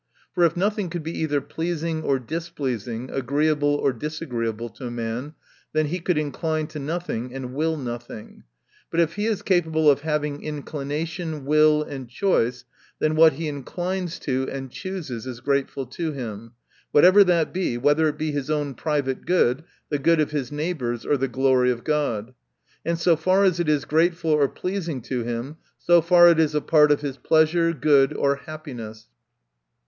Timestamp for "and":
7.35-7.53, 11.83-12.09, 14.51-14.71, 22.83-22.97